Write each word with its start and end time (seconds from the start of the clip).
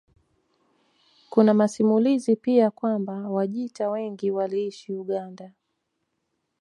Kuna 1.29 1.53
masimulizi 1.53 2.35
pia 2.35 2.71
kwamba 2.71 3.13
Wajita 3.29 3.89
wengi 3.89 4.31
waliishi 4.31 4.93
Uganda 4.93 5.53